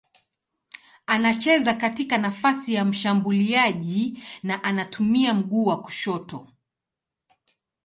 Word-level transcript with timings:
Anacheza 1.07 1.73
katika 1.73 2.17
nafasi 2.17 2.73
ya 2.73 2.85
mshambuliaji 2.85 4.23
na 4.43 4.63
anatumia 4.63 5.33
mguu 5.33 5.65
wa 5.65 5.81
kushoto. 5.81 6.47